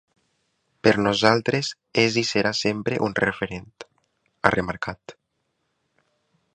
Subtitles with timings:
[0.85, 1.69] Per nosaltres
[2.05, 3.69] és i serà sempre un referent,
[4.49, 5.17] ha remarcat.